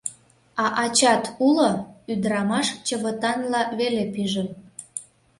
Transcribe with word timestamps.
«А 0.63 0.65
ачат 0.83 1.23
уло?»— 1.47 1.69
ӱдырамаш 2.11 2.67
чывытанла 2.85 3.61
веле 3.79 4.03
пижын. 4.13 4.49